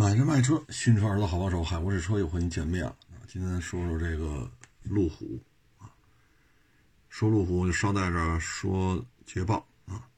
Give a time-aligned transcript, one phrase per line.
[0.00, 2.96] 买车卖车，新车儿子好帮手，海博士车又和您见面了！
[3.28, 4.50] 今天说说这个
[4.82, 5.38] 路虎
[5.76, 5.92] 啊，
[7.10, 10.08] 说路虎就捎带着说捷豹啊。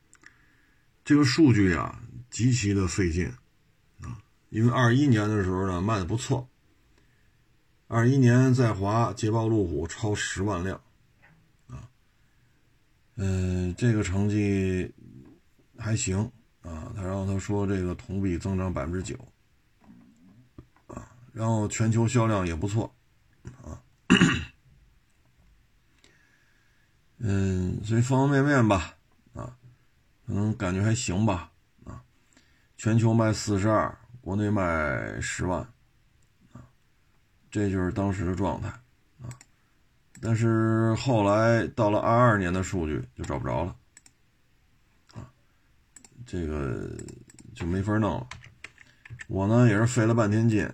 [1.05, 2.01] 这个数据啊
[2.31, 3.27] 极其的费劲
[4.01, 6.49] 啊，因为二一年的时候呢卖的不错，
[7.89, 10.81] 二一年在华捷豹路虎超十万辆
[11.67, 11.91] 啊，
[13.17, 14.89] 嗯，这个成绩
[15.77, 16.19] 还行
[16.63, 16.93] 啊。
[16.95, 19.19] 他然后他说这个同比增长百分之九。
[21.33, 22.95] 然后全球销量也不错，
[23.65, 23.81] 啊，
[27.17, 28.95] 嗯，所以方方面面吧，
[29.33, 29.57] 啊，
[30.27, 31.51] 可能感觉还行吧，
[31.85, 32.03] 啊，
[32.77, 35.61] 全球卖四十二，国内卖十万，
[36.53, 36.61] 啊，
[37.51, 38.69] 这就是当时的状态，
[39.23, 39.33] 啊，
[40.21, 43.75] 但是后来到了二二年的数据就找不着了，
[45.15, 45.33] 啊，
[46.27, 46.91] 这个
[47.55, 48.29] 就没法弄了，
[49.29, 50.71] 我呢也是费了半天劲。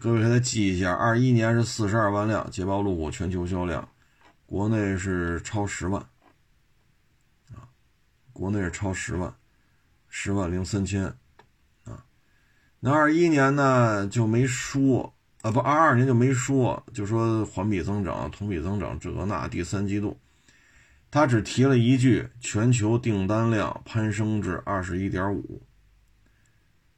[0.00, 3.88] 各位给他记一下，二一年是四十二万辆捷豹路虎全球销量，
[4.44, 6.02] 国内是超十万，
[7.52, 7.68] 啊，
[8.32, 9.32] 国内是超十万，
[10.08, 11.04] 十万零三千，
[11.84, 12.04] 啊，
[12.80, 20.18] 那二一年呢就没说，啊不，二二年就没说，就说环比增长、同比增长这那，第三季度，
[21.10, 25.62] 他只提了一句，全球订单量攀升至二十一点五。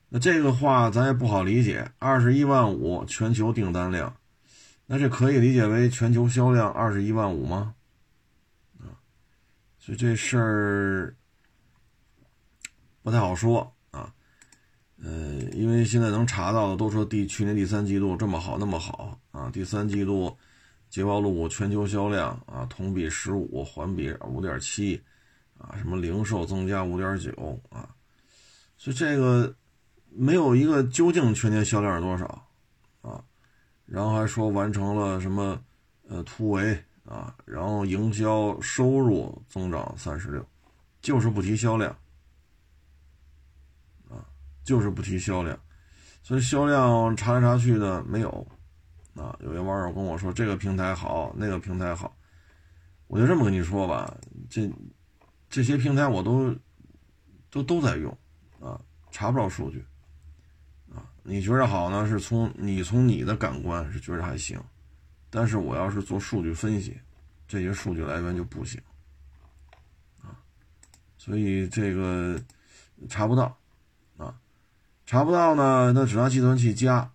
[0.08, 4.16] 那这个话咱也不好理解，二十一万五全球订单量，
[4.86, 7.74] 那这可以理解为全球销量二十一万五吗？
[8.78, 8.94] 啊，
[9.80, 11.16] 所以这事儿
[13.02, 14.14] 不太好说啊。
[15.02, 15.10] 呃，
[15.52, 20.38] 因为现在能查到的都说第去年第三季度这么好那么好啊，第三季度
[20.88, 25.02] 捷豹路虎全球销量啊同比十五，环比五点七，
[25.58, 27.90] 啊什么零售增加五点九啊，
[28.78, 29.52] 所以这个。
[30.18, 32.48] 没有一个究竟全年销量是多少，
[33.02, 33.22] 啊，
[33.84, 35.60] 然后还说完成了什么，
[36.08, 40.42] 呃，突围啊，然后营销收入增长三十六，
[41.02, 41.94] 就是不提销量，
[44.08, 44.24] 啊，
[44.64, 45.58] 就是不提销量，
[46.22, 48.46] 所以销量查来查去的没有，
[49.14, 52.16] 啊，有些网友跟我说这个平台好，那个平台好，
[53.06, 54.16] 我就这么跟你说吧，
[54.48, 54.72] 这
[55.50, 56.56] 这些平台我都
[57.50, 58.16] 都都在用，
[58.60, 58.80] 啊，
[59.10, 59.84] 查不着数据。
[61.28, 62.08] 你觉着好呢？
[62.08, 64.60] 是从你从你的感官是觉着还行，
[65.28, 66.96] 但是我要是做数据分析，
[67.48, 68.80] 这些数据来源就不行
[70.22, 70.38] 啊，
[71.18, 72.40] 所以这个
[73.08, 73.58] 查不到
[74.16, 74.32] 啊，
[75.04, 77.10] 查不到呢，那只拿计算器加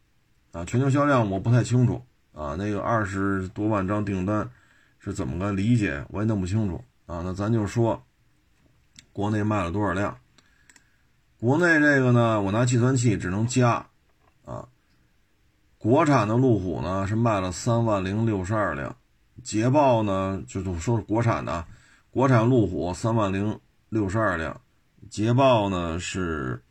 [0.51, 4.51] 啊，全球销量我不太清楚啊，那个二十多万张订单
[4.99, 7.21] 是怎么个理解，我也弄不清楚啊。
[7.23, 8.03] 那咱就说
[9.13, 10.19] 国内卖了多少辆，
[11.39, 13.87] 国内这个呢，我拿计算器只能加。
[15.81, 18.95] 国产的路虎呢是卖了三万零六十二辆，
[19.41, 21.65] 捷豹呢就就说是国产的，
[22.11, 23.59] 国产路虎三万零
[23.89, 24.61] 六十二辆，
[25.09, 26.61] 捷豹呢是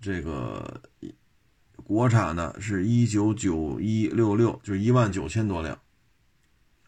[0.00, 0.80] 这个
[1.84, 5.78] 国产的是一九九一六六，就是一万九千多辆，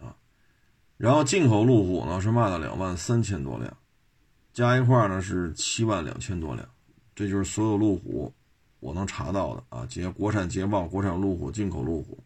[0.01, 0.17] 啊，
[0.97, 3.73] 然后进口路虎呢是卖了两万三千多辆，
[4.53, 6.69] 加一块呢是七万两千多辆，
[7.15, 8.35] 这就是所有路虎。
[8.87, 12.23] 我能查到的啊，捷国产捷豹、国产路虎、进口路虎，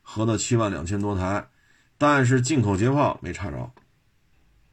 [0.00, 1.48] 合到七万两千多台，
[1.98, 3.68] 但是进口捷豹没查着，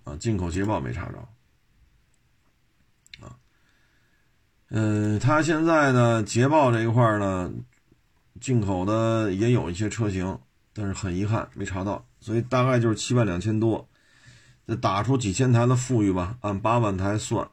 [0.04, 1.18] 啊，进口捷豹没查着，
[3.26, 3.36] 啊，
[4.70, 7.52] 嗯，他现在呢，捷豹这一块呢，
[8.40, 10.38] 进口的也有一些车型，
[10.74, 13.90] 但是很遗憾没查到，所以大概就是七万两千多，
[14.68, 17.50] 再打出几千台的富裕吧，按八万台算。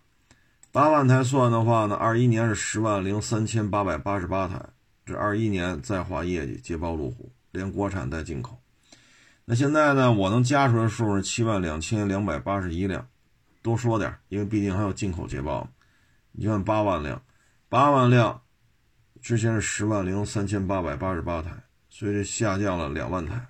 [0.76, 4.62] 八万台算的话呢，二一年是十万零三千八百八十八台，
[5.06, 8.60] 这二一年在华业绩，捷豹路虎连国产带进口。
[9.46, 13.08] 那现在呢，我能加出来数是七万两千两百八十一辆，
[13.62, 15.66] 多说点，因为毕竟还有进口捷豹。
[16.32, 17.22] 你看八万辆，
[17.70, 18.42] 八万辆
[19.22, 21.52] 之前是十万零三千八百八十八台，
[21.88, 23.48] 所以这下降了两万台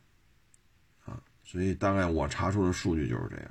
[1.05, 1.19] 啊。
[1.43, 3.51] 所以大概我查出的数据就是这样，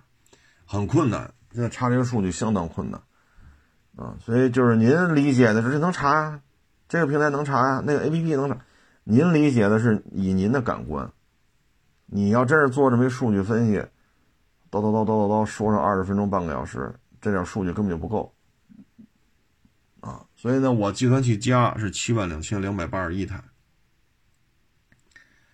[0.64, 3.02] 很困难，现在查这个数据相当困难。
[3.96, 6.42] 啊，所以就是您理解的是这能查，
[6.88, 8.58] 这个平台能查，那个 A P P 能查。
[9.04, 11.12] 您理解的是以您的感官，
[12.08, 13.78] 你要真是做这么一数据分析，
[14.72, 18.34] 叨叨叨叨叨叨说上二十分钟半个小时，这点数据根本就不够。
[20.02, 23.44] 啊，所以呢，我计算器加是七万两千两百八十一台，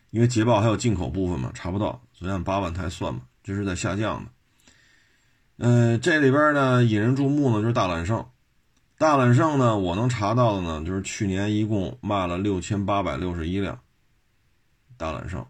[0.10, 4.32] 因为捷豹还有进口部分嘛，查不到，所以按八万台算嘛，这是在下降的。
[5.58, 8.26] 嗯，这里边呢引人注目呢就是大揽胜，
[9.02, 13.80] 大揽胜呢，我能查到的呢，就是去年一共卖了六千八百六十一辆。
[14.96, 15.44] 大揽胜，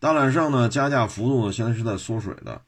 [0.00, 2.62] 大揽胜呢，加价幅度呢现在是在缩水的，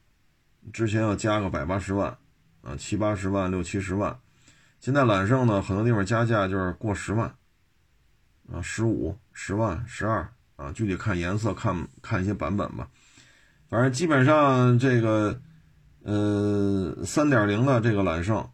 [0.74, 2.18] 之前要加个百八十万，
[2.60, 4.14] 啊，七八十万，六七十万，
[4.78, 7.34] 现在揽胜呢，很多地方加价就是过十万，
[8.52, 12.86] 啊，十五、十万、十二，啊，具体看颜色，看看一些版本吧，
[13.70, 15.40] 反正基本上这个，
[16.02, 18.46] 呃，三点零的这个揽胜。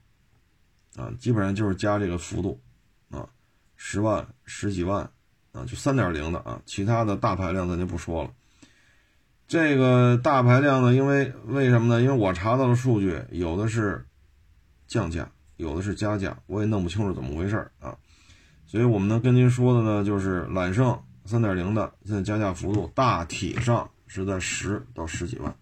[0.96, 2.60] 啊，基本上就是加这个幅度，
[3.10, 3.28] 啊，
[3.76, 5.10] 十万、十几万，
[5.52, 8.30] 啊，就三点零的啊，其他的大排量咱就不说了。
[9.46, 12.02] 这个大排量呢，因为为什么呢？
[12.02, 14.04] 因为我查到的数据，有的是
[14.88, 17.96] 降价，有的是加价，我也弄不清楚怎么回事啊。
[18.66, 25.54] 所以我们能跟您说的呢，就是揽胜三点零的现在加价幅度大体上是在十到十几万。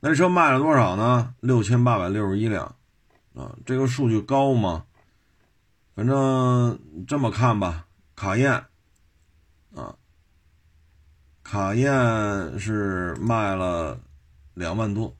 [0.00, 1.34] 那车卖了多少呢？
[1.40, 2.76] 六千八百六十一辆。
[3.38, 4.84] 啊，这个数据高吗？
[5.94, 6.76] 反正
[7.06, 7.86] 这么看吧，
[8.16, 8.52] 卡宴，
[9.74, 9.94] 啊，
[11.44, 14.00] 卡宴是卖了
[14.54, 15.16] 两万多，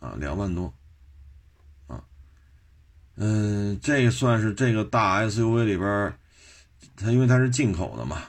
[0.00, 0.74] 啊，两万多，
[1.86, 2.04] 啊，
[3.14, 6.18] 嗯，这算是这个大 SUV 里边，
[6.94, 8.22] 它因为它是进口的嘛，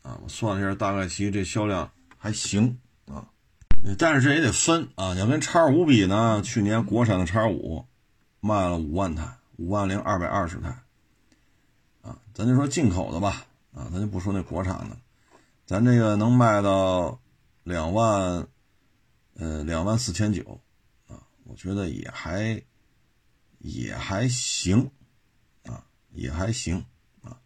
[0.00, 3.28] 啊，我算了一下，大概其实这销量还行啊，
[3.98, 7.86] 但是这也得分啊，要跟叉五比呢，去年国产的叉五。
[8.40, 10.70] 卖了五万台，五万零二百二十台，
[12.00, 13.44] 啊，咱就说进口的吧，
[13.74, 14.96] 啊，咱就不说那国产的，
[15.66, 17.20] 咱这个能卖到
[17.64, 18.48] 两万，
[19.34, 20.58] 呃，两万四千九，
[21.06, 22.62] 啊，我觉得也还
[23.58, 24.90] 也还行，
[25.66, 26.86] 啊，也还行，
[27.22, 27.36] 啊，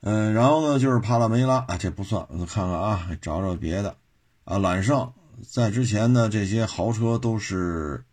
[0.00, 3.96] 嗯，然后呢就是帕拉梅拉，啊，这不算，我看看啊，找找别的，
[4.42, 5.12] 啊，揽胜
[5.48, 8.04] 在之前的这些豪车都是。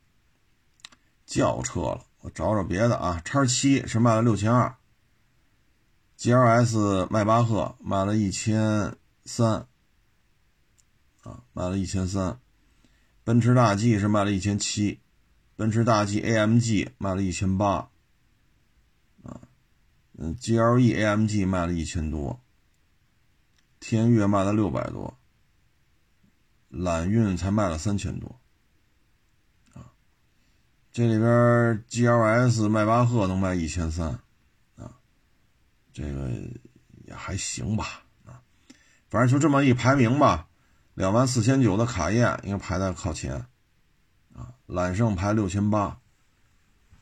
[1.30, 3.22] 轿车了，我找找别的啊。
[3.24, 4.76] 叉七是卖了六千二
[6.18, 9.68] ，GLS 迈巴赫卖了一千三，
[11.22, 12.40] 啊，卖了一千三。
[13.24, 15.02] 奔驰大 G 是卖了一千七，
[15.56, 17.92] 奔驰大 G AMG 卖了一千八，
[19.22, 19.42] 啊，
[20.18, 22.42] 嗯，GLE AMG 卖了一千多，
[23.80, 25.16] 天悦卖了六百多，
[26.70, 28.40] 揽运才卖了三千多。
[30.92, 31.30] 这里边
[31.88, 34.20] GLS 迈巴赫能卖一千三，
[34.76, 34.92] 啊，
[35.94, 36.30] 这个
[37.06, 38.42] 也还行吧，啊，
[39.08, 40.48] 反正就这么一排名吧，
[40.96, 43.46] 两万四千九的卡宴应该排在靠前，
[44.34, 46.00] 啊，揽胜排六千八，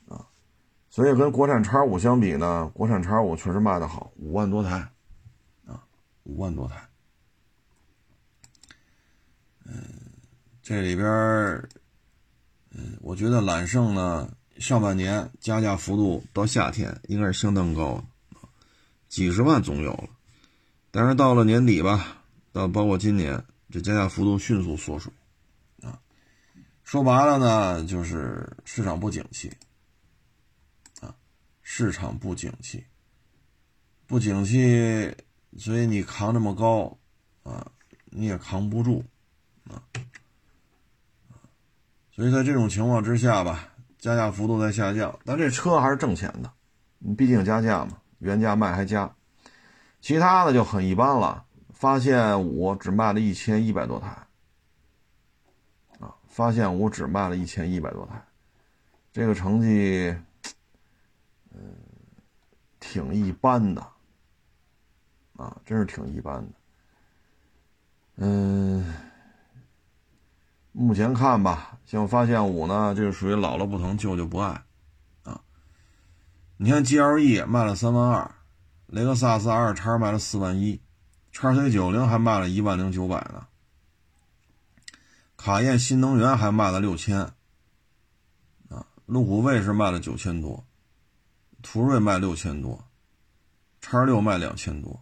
[0.09, 0.27] 啊，
[0.89, 4.91] 所以跟国产叉五相比呢，国产叉五确实卖的好，五万多台，
[5.65, 5.81] 啊，
[6.23, 6.89] 五万多台，
[9.63, 9.81] 嗯，
[10.61, 11.67] 这里边。
[13.01, 14.29] 我觉得揽胜呢，
[14.59, 18.37] 上半年加价幅度到夏天应该是相当高的，
[19.07, 20.09] 几十万总有了。
[20.91, 25.11] 但是到了年底吧，到包括今年，这加价幅度迅速缩水，
[25.81, 25.99] 啊，
[26.83, 29.51] 说白了呢，就是市场不景气，
[31.01, 31.15] 啊，
[31.61, 32.83] 市场不景气，
[34.05, 35.15] 不景气，
[35.57, 36.97] 所以你扛这么高，
[37.43, 37.71] 啊，
[38.05, 39.03] 你也扛不住，
[39.69, 39.81] 啊。
[42.17, 43.69] 所以在这种情况之下吧，
[43.99, 46.51] 加价幅度在下降，但这车还是挣钱的，
[47.15, 49.13] 毕竟加价嘛，原价卖还加。
[50.01, 54.07] 其他的就很一般了，发现五只卖了一千一百多台，
[55.99, 58.19] 啊，发现五只卖了一千一百多台，
[59.13, 60.15] 这个成绩，
[61.51, 61.75] 嗯，
[62.79, 63.87] 挺一般的，
[65.35, 66.51] 啊，真是挺一般的，
[68.15, 69.06] 嗯。
[70.79, 74.63] 目前看吧，像发现五呢，这个属于老了不疼，舅舅不爱，
[75.23, 75.41] 啊，
[76.57, 78.35] 你看 GLE 卖了三万二，
[78.85, 80.79] 雷克萨斯 R 叉卖了四万一，
[81.31, 83.47] 叉 C 九零还卖了一万零九百呢，
[85.35, 87.21] 卡宴新能源还卖了六千，
[88.69, 90.63] 啊，路虎卫士卖了九千多，
[91.63, 92.87] 途锐卖六千多，
[93.81, 95.01] 叉六卖两千多，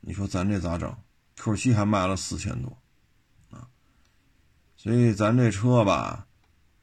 [0.00, 0.92] 你说咱这咋整
[1.36, 2.76] ？Q 七还卖了四千多。
[4.84, 6.26] 所以咱这车吧，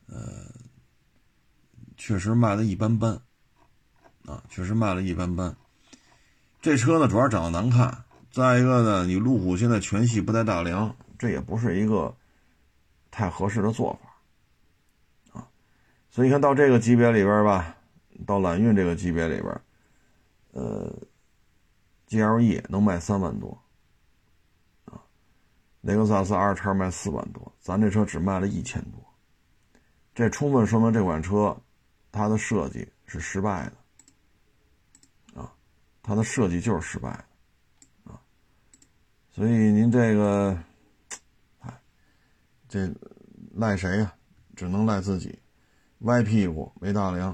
[0.07, 0.17] 呃，
[1.95, 3.21] 确实卖的一般般，
[4.25, 5.55] 啊，确实卖了一般般。
[6.63, 12.15] 这车呢，主要长得难看，再一个呢，你路虎现在全系不带大梁，这也不是一个
[13.11, 15.47] 太合适的做法，啊，
[16.09, 17.77] 所以你看到这个级别里边吧，
[18.25, 19.61] 到揽运这个级别里边，
[20.53, 20.91] 呃
[22.09, 23.61] ，GLE 能卖三万多。
[25.81, 29.03] 雷克萨斯 R 叉卖四万多，咱这车只卖了一千多，
[30.13, 31.55] 这充分说明这款车
[32.11, 33.69] 它的设计是失败
[35.33, 35.53] 的啊，
[36.01, 38.21] 它的设计就是失败的啊，
[39.31, 40.57] 所以您这个，
[41.59, 41.81] 哎，
[42.69, 42.89] 这
[43.53, 44.13] 赖谁呀？
[44.55, 45.39] 只能赖自己，
[45.99, 47.31] 歪屁股没大梁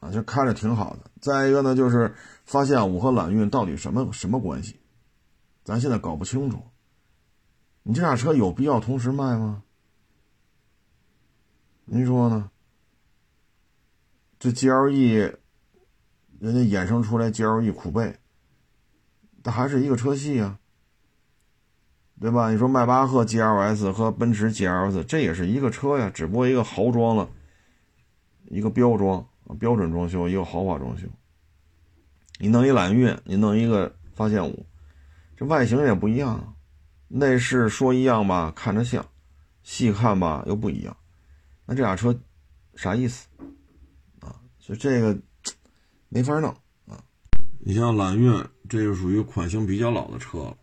[0.00, 0.10] 啊！
[0.12, 1.10] 这开着挺好的。
[1.22, 4.78] 再一个呢，就是发现五和揽运到底什么什么关系？
[5.64, 6.62] 咱现在搞不清楚。
[7.88, 9.62] 你这俩车有必要同时卖吗？
[11.84, 12.50] 您说呢？
[14.40, 15.36] 这 GLE，
[16.40, 18.16] 人家衍生出来 GLE 酷贝，
[19.44, 20.58] 它还是一个车系啊，
[22.20, 22.50] 对吧？
[22.50, 27.30] 你说迈巴赫 GLS 和奔驰 GLS，这也是一个车呀，只不过一个豪装了，
[28.46, 29.24] 一个标装
[29.60, 31.06] 标准装修，一个豪华装修。
[32.40, 34.66] 你弄一揽月，你弄一个发现五，
[35.36, 36.52] 这外形也不一样啊。
[37.08, 39.06] 内饰说一样吧，看着像，
[39.62, 40.96] 细看吧又不一样，
[41.64, 42.18] 那这俩车
[42.74, 43.28] 啥意思
[44.20, 44.40] 啊？
[44.58, 45.16] 所以这个
[46.08, 46.50] 没法弄
[46.86, 47.02] 啊。
[47.60, 48.32] 你像揽运，
[48.68, 50.56] 这就属于款型比较老的车了，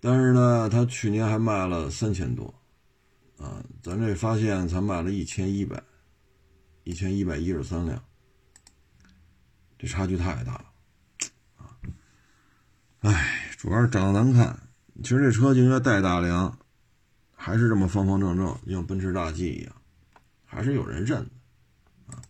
[0.00, 2.54] 但是呢，它去年还卖了三千多
[3.38, 5.82] 啊，咱这发现才卖了一千一百，
[6.84, 8.02] 一千一百一十三辆，
[9.76, 10.64] 这差距太大了
[11.56, 11.76] 啊！
[13.00, 14.56] 哎，主要是长得难看。
[15.02, 16.56] 其实这车就应该带大梁，
[17.34, 19.74] 还是这么方方正正，像奔驰大 G 一样，
[20.44, 22.22] 还是有人认的啊。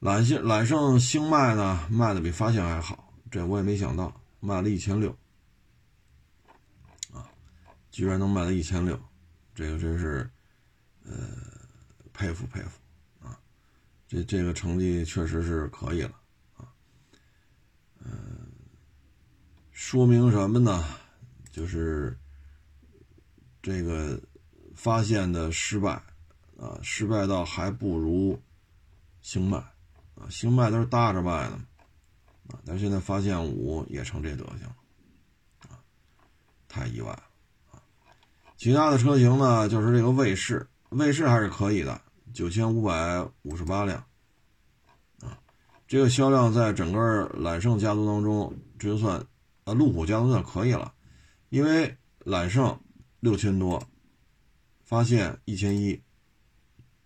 [0.00, 5.16] 揽星揽胜星脉呢，卖的比发现还好，这我也没想到，卖了一千六
[7.12, 7.24] 啊，
[7.90, 9.00] 居然能卖到一千六，
[9.54, 10.28] 这个真是
[11.04, 11.12] 呃
[12.12, 12.80] 佩服佩服
[13.24, 13.38] 啊，
[14.08, 16.14] 这这个成绩确实是可以了
[16.56, 16.66] 啊，
[18.04, 18.50] 嗯，
[19.70, 20.84] 说明什么呢？
[21.56, 22.14] 就是
[23.62, 24.20] 这个
[24.74, 25.92] 发现的失败
[26.58, 28.38] 啊，失败到还不如
[29.22, 29.56] 星脉
[30.16, 31.54] 啊，星脉都是搭着卖的
[32.48, 34.76] 啊，但现在发现五也成这德行了
[35.70, 35.80] 啊，
[36.68, 37.22] 太意外了
[37.72, 37.80] 啊！
[38.58, 41.98] 其他的车型呢，就是这个卫士，卫士还是可以的，
[42.34, 44.04] 九千五百五十八辆
[45.22, 45.38] 啊，
[45.88, 49.26] 这个销量在整个揽胜家族当中，这就算
[49.64, 50.92] 啊，路虎家族算可以了。
[51.56, 52.78] 因为揽胜
[53.18, 53.82] 六千多，
[54.84, 55.98] 发现一千一，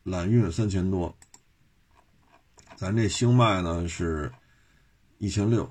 [0.02, 1.16] 揽运三千多，
[2.74, 4.32] 咱这星脉呢是
[5.18, 5.62] 一千六，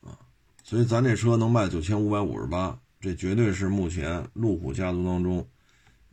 [0.00, 0.18] 啊，
[0.64, 5.48] 所以咱这车能卖九千五百五十八，这绝对是目前路虎家族当中，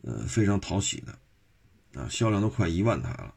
[0.02, 3.34] 呃非常讨喜的，啊，销量都快一万台了。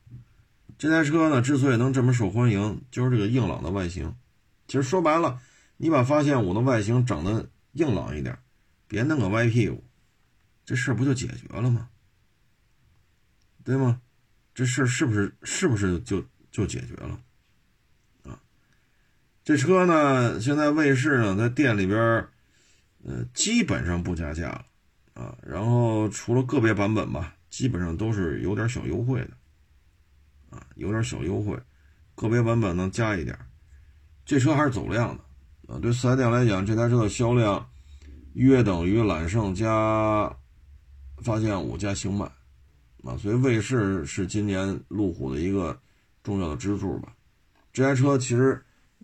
[0.77, 4.15] 这台车呢之所以能这么受欢迎，就是这个硬朗的外形。
[4.67, 5.41] 其实说白了，
[5.77, 7.49] 你把发现五的外形整的。
[7.79, 8.37] 硬朗一点，
[8.87, 9.81] 别弄个歪屁股，
[10.65, 11.89] 这事儿不就解决了吗？
[13.63, 14.01] 对吗？
[14.53, 16.21] 这事儿是不是是不是就
[16.51, 17.21] 就解决了？
[18.25, 18.41] 啊，
[19.43, 22.27] 这车呢，现在卫士呢在店里边，
[23.03, 24.65] 呃，基本上不加价了
[25.13, 25.37] 啊。
[25.41, 31.57] 然后除了个别版本吧，基本上都是有点小优惠的，啊，有点小优惠，
[32.15, 33.37] 个别版本能加一点。
[34.25, 35.23] 这车还是走量的。
[35.69, 37.69] 啊，对四 S 店来讲，这台车的销量
[38.33, 40.35] 约等于揽胜加
[41.17, 42.25] 发现五加星脉
[43.03, 45.79] 啊，所以卫士是今年路虎的一个
[46.23, 47.13] 重要的支柱吧。
[47.71, 48.59] 这台车其实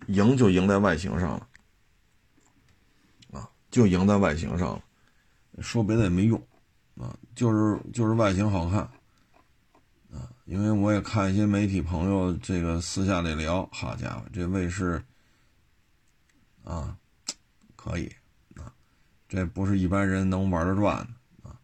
[0.08, 1.48] 赢就赢在外形上了
[3.32, 4.82] 啊，就赢在外形上了，
[5.62, 6.42] 说别的也没用
[6.98, 8.80] 啊，就是就是外形好看
[10.12, 10.28] 啊。
[10.46, 15.00] 因为我也看一些媒体朋友这个私下里聊，好家伙，这卫士。
[16.66, 16.98] 啊，
[17.76, 18.12] 可以
[18.56, 18.74] 啊，
[19.30, 21.56] 这不是一般人能玩得转的啊。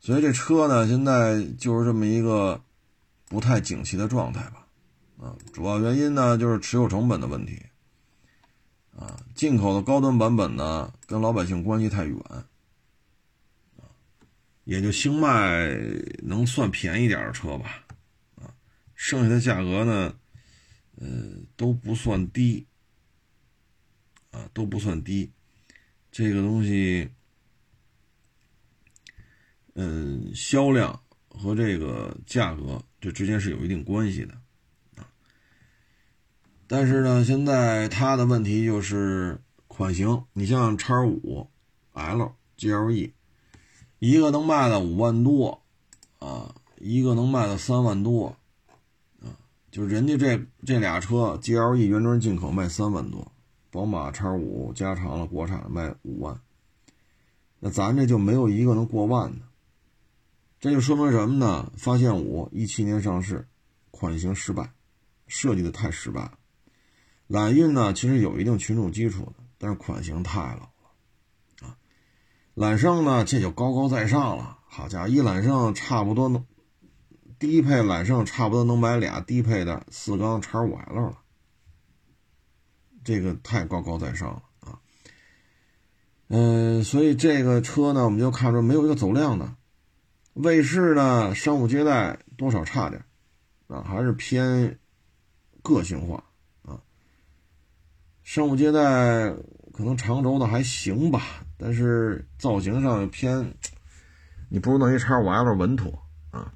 [0.00, 2.60] 所以这车呢，现在就是这么一个
[3.26, 4.66] 不太景气的状态吧。
[5.18, 7.60] 啊，主要原因呢就是持有成本的问题。
[8.96, 12.18] 啊，进口的高端版本呢，跟老百姓关系太远。
[13.76, 13.84] 啊，
[14.64, 15.68] 也就星脉
[16.22, 17.84] 能算便宜点的车吧。
[18.36, 18.54] 啊，
[18.94, 20.14] 剩下的价格呢，
[20.96, 21.06] 呃，
[21.56, 22.66] 都不算低。
[24.52, 25.30] 都不算低，
[26.10, 27.10] 这个东西，
[29.74, 34.34] 嗯，销量和这个价格这之间是有一定关系的，
[34.96, 35.06] 啊，
[36.66, 41.48] 但是呢，现在它的问题就是款型，你像叉五
[41.92, 43.12] L GLE，
[43.98, 45.62] 一个能卖到五万多，
[46.18, 48.36] 啊，一个能卖到三万多，
[49.20, 49.38] 啊，
[49.70, 53.32] 就人家这这俩车 GLE 原装进口卖三万多。
[53.78, 56.40] 宝马叉五加长了，国产卖五万，
[57.60, 59.44] 那咱这就没有一个能过万的，
[60.58, 61.70] 这就说明什么呢？
[61.76, 63.46] 发现五一七年上市，
[63.92, 64.72] 款型失败，
[65.28, 66.32] 设计的太失败了。
[67.28, 70.70] 揽运呢，其实有一定群众基础的，但是款型太老了
[71.60, 71.78] 啊。
[72.54, 74.58] 揽胜呢，这就高高在上了。
[74.66, 76.44] 好家伙，一揽胜差不多能
[77.38, 81.18] 低配揽胜差不多能买俩低配的四缸叉五 L 了，
[83.08, 84.78] 这个太高高在上了啊。
[86.28, 89.54] 嗯，所以这个车呢，我们就看出没有一个走量的。
[90.34, 93.02] 卫士呢，商务接待多少差点，
[93.68, 94.78] 啊，还是偏
[95.62, 96.22] 个性化
[96.66, 96.82] 啊。
[98.22, 99.30] 商务接待
[99.72, 101.22] 可能长轴的还行吧，
[101.56, 103.54] 但是造型上偏，
[104.50, 106.52] 你不如弄一叉五 L 稳妥啊。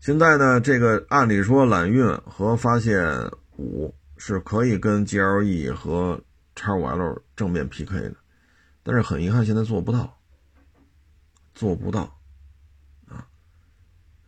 [0.00, 6.22] 现在呢，这个按理说揽运和发现五是可以跟 GLE 和
[6.54, 8.16] x 五 l 正面 PK 的，
[8.82, 10.18] 但是很遗憾，现在做不到。
[11.54, 12.16] 做不到，
[13.08, 13.26] 啊，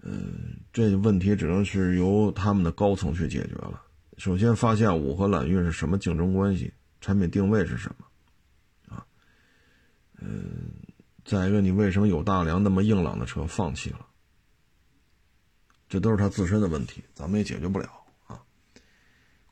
[0.02, 3.80] 嗯，这个问题只能是由他们的高层去解决了。
[4.18, 6.74] 首先，发现五和揽运是什么竞争关系？
[7.00, 8.96] 产品定位是什么？
[8.96, 9.06] 啊，
[10.18, 10.72] 嗯，
[11.24, 14.04] 再一个，你为什么有大梁那么硬朗的车放弃了？
[15.88, 17.88] 这都是他自身的问题，咱们也解决不了。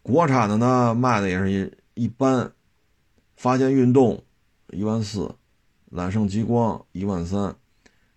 [0.02, 2.52] 国产的呢，卖的也是一一般，
[3.36, 4.24] 发现运动
[4.68, 5.34] 一万四，
[5.90, 7.56] 揽胜极光一万三。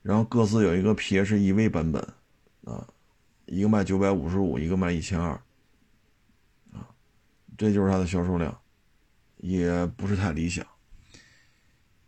[0.02, 2.02] 然后各自有一个 PHEV 版本，
[2.64, 2.88] 啊，
[3.46, 5.40] 一个卖九百五十五，一个卖一千二，
[6.74, 6.90] 啊，
[7.56, 8.58] 这就是它的销售量，
[9.38, 10.66] 也不是太理想。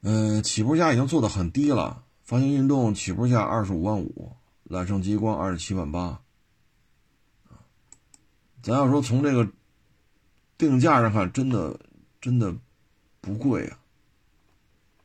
[0.01, 6.19] 嗯，起步价已经做的很低了，发现运动起步价二十五万五，揽胜极光二十七万八，
[7.47, 7.61] 啊，
[8.63, 9.47] 咱要说从这个
[10.63, 11.77] 定价上看，真的
[12.21, 12.55] 真的
[13.19, 13.77] 不贵啊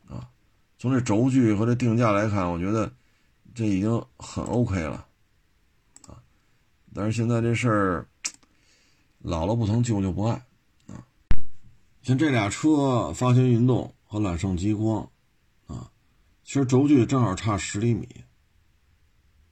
[0.08, 0.30] 啊。
[0.78, 2.92] 从这轴距和这定价来看，我觉得
[3.56, 5.04] 这已经很 OK 了，
[6.06, 6.22] 啊！
[6.94, 8.06] 但是现在这事儿，
[9.18, 10.34] 老了不疼，旧就不爱，
[10.86, 11.02] 啊！
[12.02, 15.10] 像这俩车，发现运动和揽胜极光，
[15.66, 15.90] 啊，
[16.44, 18.08] 其实轴距正好差十厘米，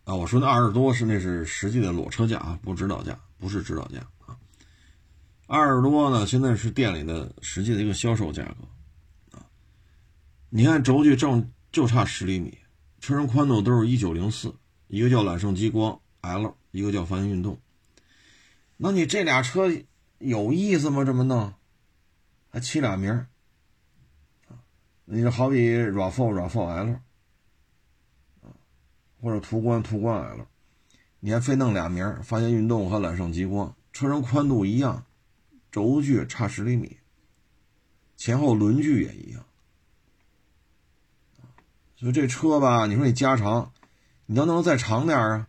[0.05, 3.99] 啊，我说那二十多是那是实际的裸车价啊，不指导价，不是指导价，
[5.47, 9.39] 二十多呢，现在是店里的实际的一个销售价格。
[9.39, 9.47] 啊
[10.49, 12.59] 你看轴距正就差十厘米，
[13.01, 14.55] 车身宽度都是一九零四，
[14.89, 17.61] 一个叫揽胜极光 L，一个叫发现运动。
[18.77, 19.71] 那你这俩车
[20.19, 21.05] 有意思吗？
[21.05, 21.53] 这么弄，
[22.51, 23.27] 还起俩名儿
[25.05, 27.01] 你这好比 RAV4 RAV4 L，
[29.21, 30.47] 或者途观途观 L，
[31.21, 35.05] 你还非弄俩名儿，发现运动和揽胜极光，车身宽度一样，
[35.77, 36.97] 轴距差十厘米，
[38.17, 39.45] 前后轮距也一样。
[41.97, 43.75] 所以这车吧，你说你加长，
[44.25, 45.49] 你能不能再长点啊？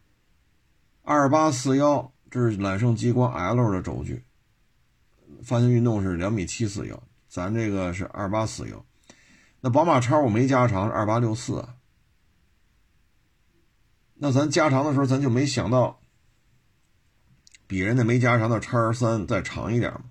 [1.03, 4.25] 二八四幺，这是揽胜极光 L 的轴距，
[5.45, 8.85] 发现运动是两米七四幺，咱这个是二八四幺。
[9.61, 11.65] 那宝马叉我没加长，是二八六四。
[14.15, 16.01] 那咱加长的时候，咱就没想到
[17.65, 20.01] 比人家没加长的叉三再长一点嘛，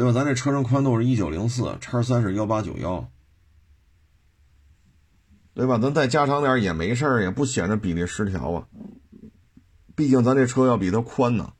[0.00, 0.12] 对吧？
[0.14, 3.06] 咱这车身宽度是一九零四，叉三是幺八九幺。
[5.52, 5.76] 对吧？
[5.76, 8.66] 咱再加长点也没事儿，也不显得比例失调啊。
[9.94, 11.52] 毕竟咱这车要比它宽呢，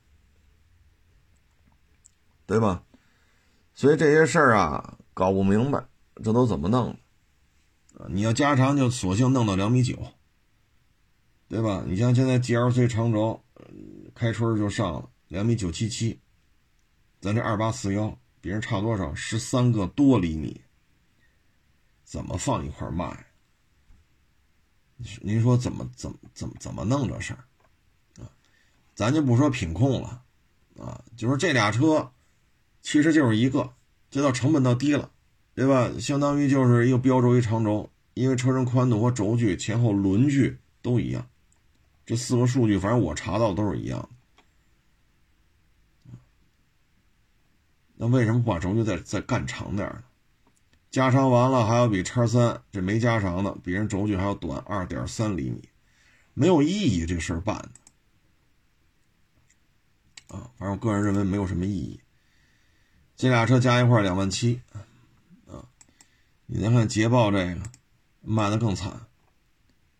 [2.47, 2.83] 对吧？
[3.75, 5.85] 所以这些事儿啊，搞不明白，
[6.23, 6.97] 这都怎么弄？
[8.09, 9.95] 你要加长就索性弄到两米九，
[11.47, 11.83] 对吧？
[11.85, 13.43] 你像现在 GLC 长轴，
[14.15, 16.19] 开春就上了两米九七七，
[17.19, 19.13] 咱这二八四幺别人差多少？
[19.13, 20.61] 十三个多厘米，
[22.03, 23.27] 怎么放一块卖？
[25.21, 27.45] 您说怎么怎么怎么怎么弄这事儿
[28.21, 28.29] 啊？
[28.93, 30.23] 咱就不说品控了
[30.77, 32.11] 啊，就说这俩车
[32.81, 33.73] 其实就是一个，
[34.09, 35.11] 这道成本倒低了，
[35.55, 35.91] 对吧？
[35.99, 41.27] 相当于就是一个标轴一长轴，因为车身宽度和轴距前后轮距都一样，
[42.05, 44.09] 这四个数据反正我查到都是一样的。
[48.01, 50.03] 那为什么不把轴距再再干长点呢？
[50.89, 55.69] 加长完了还要比叉三这没加长的比人轴距还要短二点三厘米，
[56.33, 57.55] 没有意义这事儿办
[60.29, 60.49] 的啊！
[60.57, 61.99] 反正我个人认为没有什么意义。
[63.15, 64.61] 这俩车加一块两万七
[65.47, 65.69] 啊！
[66.47, 67.61] 你再看捷豹这个
[68.21, 69.05] 卖的更惨，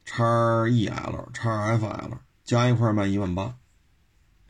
[0.06, 3.60] 叉 E L、叉 F L 加一块卖一万八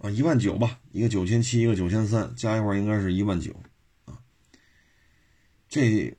[0.02, 3.56] 啊，一万九吧，一个九千七，一个九千三，加一块应该是一万九
[4.06, 4.20] 啊，
[5.70, 6.16] 这。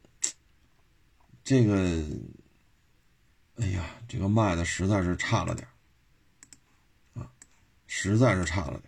[1.44, 1.74] 这个
[3.56, 5.66] 哎呀，这个卖的实在是差了点
[7.14, 7.28] 啊，
[7.88, 8.84] 实在是差了点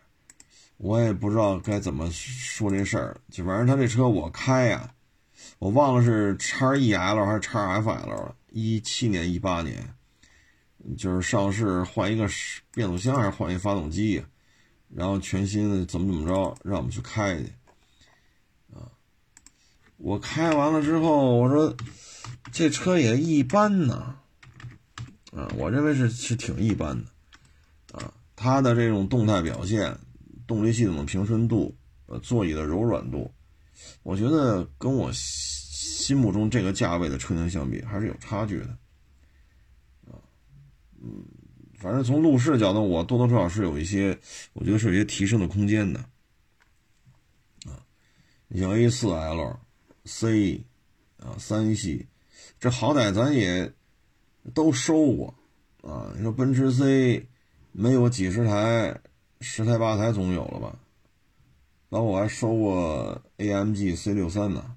[0.77, 3.21] 我也不知道该怎么说这事儿。
[3.29, 4.95] 就反正他这车我开呀，
[5.59, 8.37] 我忘了是叉 E L 还是叉 F L 了。
[8.51, 9.93] 一七年、一八年，
[10.97, 12.29] 就是上市换一个
[12.73, 14.25] 变速箱还是换一发动机呀，
[14.95, 17.53] 然后全新的怎么怎么着，让我们去开去。
[18.73, 18.89] 啊，
[19.97, 21.77] 我开完了之后，我说
[22.53, 24.17] 这车也一般呢。
[25.33, 29.99] 啊，我认为是是挺一般的，啊，它的这种动态表现、
[30.47, 31.77] 动力系统的平顺度、
[32.07, 33.29] 呃，座椅的柔软度，
[34.05, 38.69] 我觉得跟我心目中这个价位的车型相比还是有差距的，
[40.07, 40.23] 啊，
[41.03, 41.25] 嗯，
[41.85, 44.19] 反正从路试的角度，我多多少少是有一些，
[44.55, 46.01] 我觉得是有一些提升的空间的，
[47.67, 47.85] 啊，
[48.49, 49.59] 你像 A4L、
[50.07, 50.65] C，
[51.19, 52.07] 啊，三系，
[52.59, 53.71] 这好歹咱也。
[54.53, 55.35] 都收过，
[55.81, 57.27] 啊，你说奔驰 C
[57.73, 59.01] 没有几十台，
[59.41, 60.79] 十台八台总有了吧？
[61.89, 64.77] 完我还收过 AMG C 六三呢，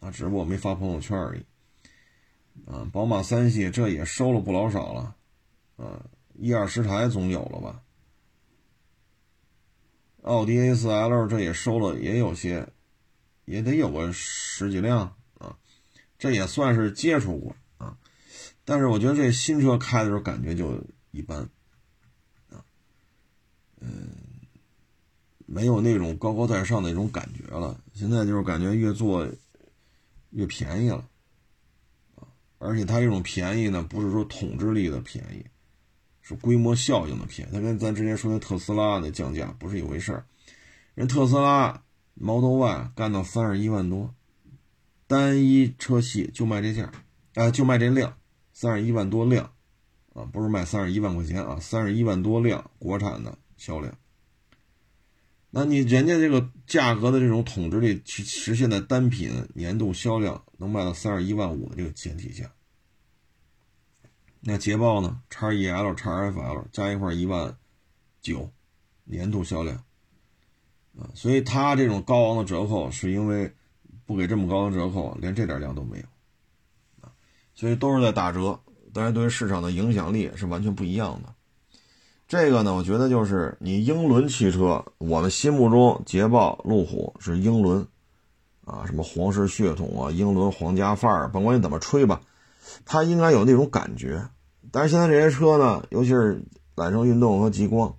[0.00, 1.44] 啊，只不过没发朋友圈而已。
[2.64, 5.14] 啊，宝马三系这也收了不老少了，
[5.76, 6.00] 啊，
[6.34, 7.80] 一二十台总有了吧？
[10.22, 12.66] 奥迪 A4L 这也收了也有些，
[13.44, 15.58] 也得有个十几辆啊，
[16.18, 17.98] 这也算是接触过啊。
[18.64, 21.46] 但是我觉得这新车开的时候感觉就一般，
[22.48, 22.64] 啊，
[23.80, 24.16] 嗯，
[25.44, 27.78] 没有那种高高在上的那种感觉了。
[27.92, 29.28] 现在就是感觉越做
[30.30, 31.06] 越便宜了，
[32.16, 32.26] 啊，
[32.58, 35.44] 而且它这种便宜呢，不是说统治力的便宜，
[36.24, 37.50] 是规模效应的便宜。
[37.52, 40.26] 它跟咱之前说的特斯拉的降价不是一回事儿。
[40.96, 41.84] 人特斯拉
[42.14, 44.12] Model Y 干到三十一万多，
[45.06, 46.90] 单一车系就卖这价，
[47.34, 48.16] 啊，就卖这量。
[48.52, 49.52] 三十一万多辆，
[50.14, 53.92] 啊，不是卖三十一万块钱啊，三十一万多辆国产的销量。
[55.50, 62.52] 那你人家这个价格的这种统治力，去实现在单品年度销量能卖到三十一万五的这个前提下，
[64.46, 65.22] 那捷豹呢？
[65.30, 67.56] 叉 E L、叉 F L 加一块一万
[68.20, 68.50] 九
[69.04, 69.76] 年度销量，
[70.98, 73.50] 啊，所以它这种高昂的折扣，是因为
[74.04, 76.04] 不给这么高的折扣，连这点量都没有
[77.00, 77.08] 啊。
[77.54, 78.60] 所以都是在打折，
[78.92, 81.32] 但是对于市场的影响力是完全不一样的。
[82.28, 87.86] 这个呢，我觉得就是你英伦汽车，我们心目中捷豹、路虎是英伦，
[88.66, 92.20] 啊，什么皇室血统啊，英伦皇家范儿，甭管你怎么吹吧，
[92.84, 94.28] 它应该有那种感觉。
[94.74, 96.42] 但是现在这些车呢，尤其是
[96.74, 97.94] 揽胜运动和极光，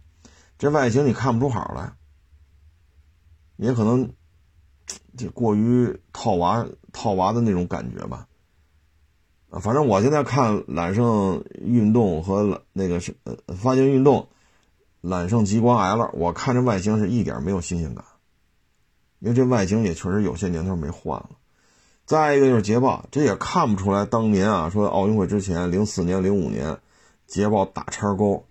[0.58, 1.94] 这外形你看不出好来，
[3.56, 4.12] 也可能
[5.16, 8.28] 就过于套娃套娃的那种感觉吧。
[9.62, 14.28] 反正我现在看揽胜运动和那个是呃发现运动，
[15.00, 18.04] 揽胜极光 L，我看这外形是一点没有新鲜感，
[19.20, 21.30] 因为这外形也确实有些年头没换了。
[22.06, 26.78] 再一个就是捷豹，这也看不出来当年啊，说奥运会之前零四年、零五年，
[27.28, 28.46] 捷豹大叉勾，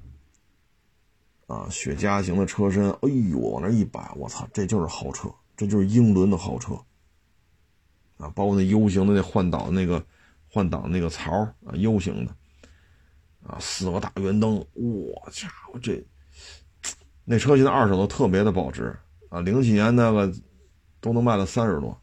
[1.47, 6.75] 啊雪茄型的车身，哎呦往那一摆，我操，这就是豪车，这就是英伦的豪车，
[8.19, 10.05] 啊，包括那 U 型的那换挡那个。
[10.47, 11.33] 换挡那个槽
[11.67, 12.33] 啊，U 型的，
[13.45, 16.01] 啊，四个大圆灯，我家伙这，
[17.25, 18.97] 那车现在二手都特别的保值
[19.31, 20.33] 啊，零几年那个
[21.01, 22.01] 都能卖到三十多。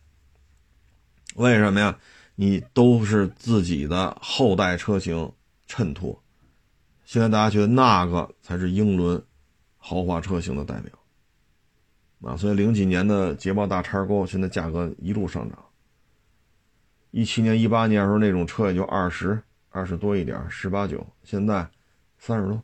[1.36, 1.98] 为什么呀？
[2.36, 5.32] 你都是自己的后代车型
[5.68, 6.20] 衬托，
[7.06, 9.22] 现在大家觉得那个才是英伦
[9.78, 10.92] 豪华车型的代表
[12.24, 15.58] 啊，所以零几年的捷豹大叉勾现在价格一路上涨。
[17.12, 19.40] 一七年、一八年的时候，那种车也就二十
[19.70, 21.06] 二十多一点，十八九。
[21.24, 21.70] 现在
[22.18, 22.64] 三十多，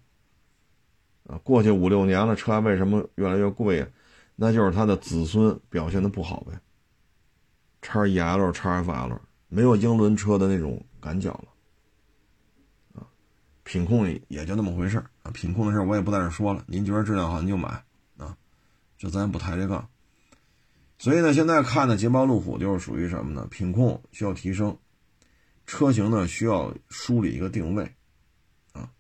[1.28, 3.88] 啊，过去五六年了，车还为什么越来越贵呀？
[4.36, 6.54] 那就是它的子孙表现的不好呗。
[7.90, 13.08] 叉 E L、叉 F L 没有英伦车的那种感脚了，啊，
[13.64, 15.32] 品控也就那么回事啊。
[15.32, 17.82] 品控的事我也不在这说了，您觉得质量好您就买
[18.18, 18.36] 啊，
[18.98, 19.88] 就咱不抬这杠。
[20.98, 23.48] 所以呢，现在看的捷豹、路虎就是属于什么呢？
[23.50, 24.78] 品控需要提升，
[25.66, 27.90] 车型呢需要梳理一个定位，
[28.74, 28.92] 啊，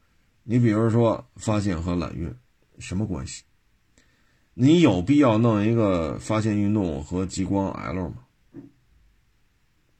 [0.44, 2.34] 你比如说发现和揽运
[2.80, 3.44] 什么关系？
[4.54, 8.24] 你有必要弄一个发现运动和极光 L 吗？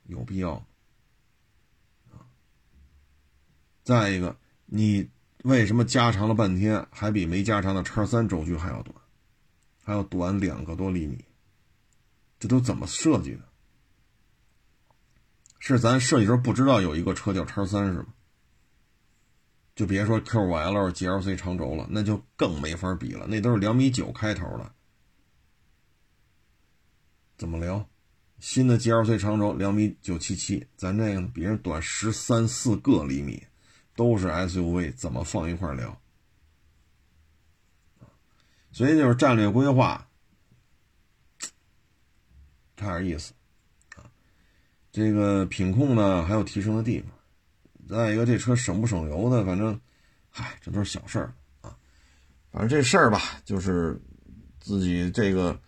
[0.08, 0.66] 有必要？
[3.84, 5.10] 再一个，你
[5.44, 8.96] 为什么加长了半天，还比没加长的叉三轴距还要短，
[9.82, 11.24] 还要短两个多厘米？
[12.38, 13.48] 这都怎么设计的？
[15.60, 18.08] 是咱设计时候不知道有一个车叫叉三是吗？
[19.74, 24.74] 就别说 Q5L、GLC 长轴了，那就更没法比了，那都是两米九开头的，
[27.38, 27.88] 怎么聊？
[28.40, 33.44] 新的 GLC 长轴两米九七七，咱这个比人短十三四个厘米，
[33.96, 36.00] 都是 SUV，怎么放一块聊？
[38.72, 40.08] 所以就是战略规划，
[42.76, 43.34] 差点意思
[43.96, 44.06] 啊。
[44.92, 47.10] 这个品控呢还有提升的地方，
[47.90, 49.82] 再一个这车省不省油的，反正，
[50.30, 51.76] 嗨，这都是小事儿啊。
[52.52, 54.00] 反正这事儿吧，就是
[54.60, 55.60] 自己这个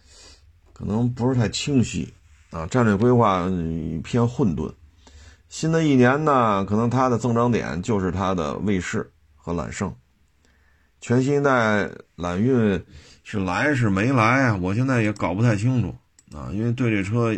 [0.71, 2.13] 可能不是太清晰
[2.51, 3.47] 啊，战略规划
[4.03, 4.73] 偏混沌。
[5.49, 9.95] 新的一年呢，可能它的增长点就是它的卫士和揽胜。
[11.01, 12.83] 全新一代揽运
[13.23, 14.55] 是来是没来啊？
[14.57, 15.95] 我现在也搞不太清楚
[16.35, 17.33] 啊，因为对这车，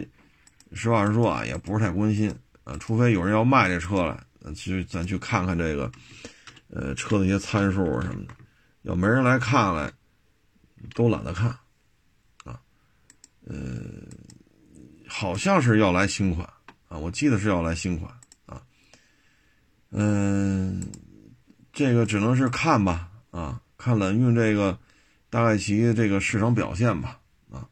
[0.74, 2.76] 实话实说啊，也不是太关心啊。
[2.80, 5.91] 除非有人要卖这车来，去咱去看看这个，
[6.69, 8.34] 呃，车的一些参数什么的。
[8.82, 9.91] 要没人来看来，
[10.95, 11.50] 都懒得看
[12.43, 12.60] 啊。
[13.45, 13.56] 呃，
[15.13, 16.47] 好像是要来新款
[16.88, 18.10] 啊，我记得是要来新款
[18.45, 18.63] 啊。
[19.89, 20.89] 嗯，
[21.74, 23.10] 这个只能是看吧。
[23.30, 24.78] 啊，看揽运这个
[25.30, 27.19] 大概其这个市场表现吧。
[27.52, 27.67] 啊，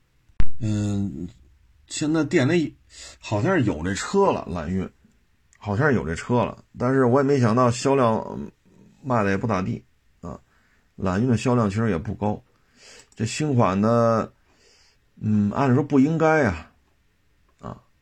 [0.60, 1.28] 嗯，
[1.88, 2.76] 现在店里
[3.20, 4.88] 好像是有这车了，揽运
[5.58, 8.52] 好像是有这车了，但是我也没想到销量
[9.02, 9.84] 卖的也不咋地
[10.22, 10.40] 啊。
[10.98, 12.42] 揽运的销量其实也不高，
[13.16, 14.32] 这新款的，
[15.22, 16.69] 嗯，按理说不应该呀，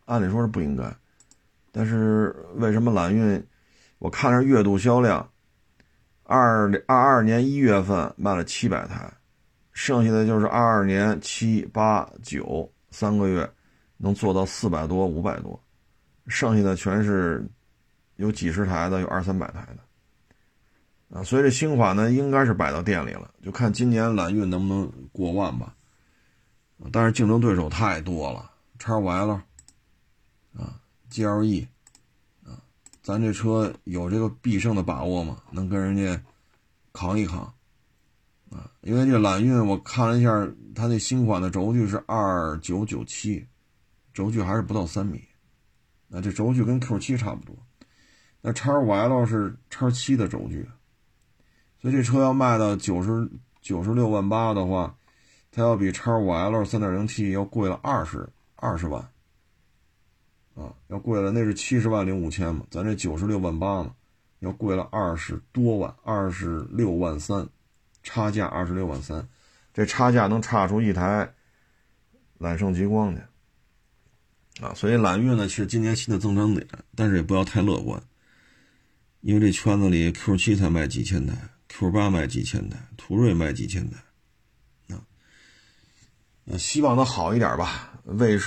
[0.08, 0.84] 按理说是不应该，
[1.72, 3.42] 但是为什么揽运？
[4.00, 5.30] 我看着月度销量。
[6.24, 9.10] 二二二年一月份卖了七百台，
[9.72, 13.50] 剩下的就是二二年七八九三个月
[13.96, 15.58] 能做到四百多五百多，
[16.28, 17.46] 剩下的全是
[18.18, 21.24] 有几十台的，有二三百台的啊。
[21.24, 25.74] 所以这新款呢，应该是摆到店里了，就看今年揽运能不能过万吧。
[26.92, 29.26] 但是竞争对手太多了，叉 Y
[31.12, 31.68] ，GLE
[32.44, 32.62] 啊。
[33.02, 35.42] 咱这车有这个必胜的把握吗？
[35.52, 36.22] 能跟人家
[36.94, 37.54] 扛一扛
[38.50, 38.72] 啊？
[38.82, 40.30] 因为这揽运我看了一下，
[40.76, 43.48] 它那新款的轴距是二九九七，
[44.14, 45.24] 轴距还是不到三米。
[46.08, 47.56] 那这轴距跟 Q 七差不多。
[48.42, 50.70] 那 X5L 是叉七的轴距，
[51.82, 53.30] 所以这车要卖到九十
[53.62, 54.96] 九十六万八的话，
[55.52, 59.10] 它要比 X5L 三点零 T 要贵了二十二十万。
[60.58, 63.94] 啊，要贵了，那是七十万零五千嘛，咱这九十六万八嘛，
[64.40, 67.48] 要贵了二十多万，二十六万三，
[68.02, 69.28] 差价二十六万三，
[69.72, 71.32] 这差价能差出一台
[72.40, 73.22] 揽胜极光去，
[74.64, 76.66] 啊，所以揽运呢，其实今年新的增长点，
[76.96, 78.02] 但是也不要太乐观，
[79.22, 81.36] 因为这圈子里 Q 七才卖几千台
[81.68, 88.46] ，Q 八卖几千台，途锐卖几千台，啊，希望它好一点吧，为什。